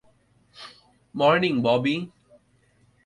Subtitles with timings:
[1.15, 1.95] Morning, Bobby!